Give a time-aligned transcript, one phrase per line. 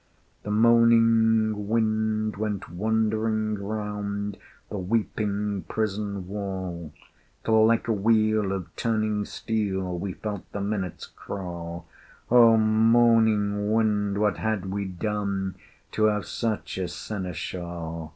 [0.41, 4.39] The moaning wind went wandering round
[4.71, 6.91] The weeping prison wall:
[7.45, 11.87] Till like a wheel of turning steel We felt the minutes crawl:
[12.31, 14.17] O moaning wind!
[14.17, 15.53] what had we done
[15.91, 18.09] To have such a seneschal?